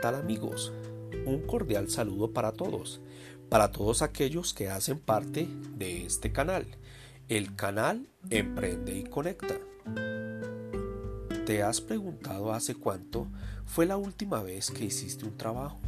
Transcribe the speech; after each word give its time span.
tal 0.00 0.14
amigos? 0.14 0.72
Un 1.26 1.46
cordial 1.46 1.88
saludo 1.88 2.32
para 2.32 2.52
todos, 2.52 3.00
para 3.48 3.70
todos 3.70 4.02
aquellos 4.02 4.52
que 4.52 4.68
hacen 4.68 4.98
parte 4.98 5.48
de 5.76 6.04
este 6.04 6.32
canal, 6.32 6.66
el 7.28 7.56
canal 7.56 8.08
Emprende 8.30 8.98
y 8.98 9.04
Conecta. 9.04 9.58
¿Te 11.46 11.62
has 11.62 11.80
preguntado 11.80 12.52
hace 12.52 12.74
cuánto 12.74 13.28
fue 13.64 13.86
la 13.86 13.96
última 13.96 14.42
vez 14.42 14.70
que 14.70 14.84
hiciste 14.84 15.24
un 15.24 15.36
trabajo, 15.36 15.78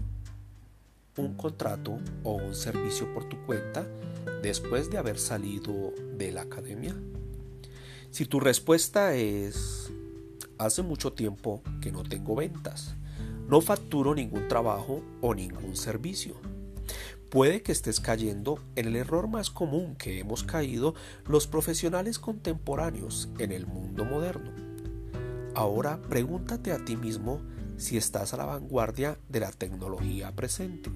un 1.17 1.35
contrato 1.35 1.99
o 2.25 2.35
un 2.35 2.55
servicio 2.55 3.13
por 3.13 3.29
tu 3.29 3.37
cuenta 3.45 3.87
después 4.43 4.91
de 4.91 4.99
haber 4.99 5.19
salido 5.19 5.93
de 6.17 6.33
la 6.33 6.43
academia? 6.43 6.95
Si 8.11 8.25
tu 8.25 8.41
respuesta 8.41 9.15
es 9.15 9.91
hace 10.59 10.83
mucho 10.83 11.13
tiempo 11.13 11.63
que 11.83 11.93
no 11.93 12.03
tengo 12.03 12.37
ventas, 12.37 12.97
no 13.49 13.61
facturo 13.61 14.15
ningún 14.15 14.49
trabajo 14.49 15.03
o 15.21 15.35
ningún 15.35 15.77
servicio. 15.77 16.35
Puede 17.31 17.63
que 17.63 17.73
estés 17.73 18.01
cayendo 18.01 18.61
en 18.77 18.87
el 18.87 18.97
error 18.97 19.29
más 19.29 19.51
común 19.51 19.97
que 19.97 20.21
hemos 20.21 20.43
caído 20.43 20.95
los 21.27 21.47
profesionales 21.47 22.19
contemporáneos 22.19 23.29
en 23.39 23.53
el 23.53 23.67
mundo 23.67 24.05
moderno. 24.05 24.51
Ahora 25.55 26.01
pregúntate 26.09 26.73
a 26.73 26.85
ti 26.85 26.97
mismo 26.97 27.41
si 27.77 27.97
estás 27.97 28.33
a 28.33 28.37
la 28.37 28.47
vanguardia 28.47 29.19
de 29.29 29.41
la 29.41 29.51
tecnología 29.51 30.35
presente, 30.35 30.91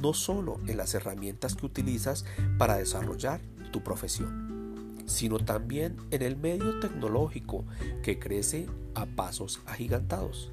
no 0.00 0.12
solo 0.14 0.60
en 0.66 0.76
las 0.76 0.94
herramientas 0.94 1.54
que 1.54 1.66
utilizas 1.66 2.24
para 2.56 2.76
desarrollar 2.76 3.40
tu 3.72 3.82
profesión, 3.82 5.02
sino 5.06 5.38
también 5.38 5.96
en 6.10 6.22
el 6.22 6.36
medio 6.36 6.78
tecnológico 6.80 7.64
que 8.02 8.18
crece 8.18 8.68
a 8.94 9.06
pasos 9.06 9.60
agigantados 9.66 10.52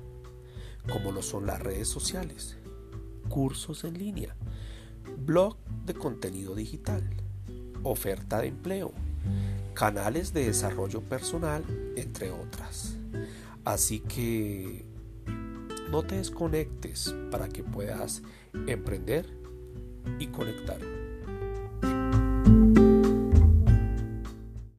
como 0.91 1.11
lo 1.11 1.22
son 1.22 1.45
las 1.45 1.61
redes 1.61 1.88
sociales, 1.88 2.58
cursos 3.30 3.83
en 3.83 3.97
línea, 3.97 4.36
blog 5.17 5.58
de 5.86 5.94
contenido 5.94 6.55
digital, 6.55 7.03
oferta 7.83 8.42
de 8.42 8.47
empleo, 8.47 8.92
canales 9.73 10.33
de 10.33 10.45
desarrollo 10.45 11.02
personal, 11.02 11.64
entre 11.95 12.31
otras. 12.31 12.97
Así 13.64 14.00
que 14.00 14.86
no 15.89 16.03
te 16.03 16.17
desconectes 16.17 17.14
para 17.31 17.47
que 17.49 17.64
puedas 17.64 18.22
emprender 18.67 19.27
y 20.20 20.27
conectar. 20.27 20.80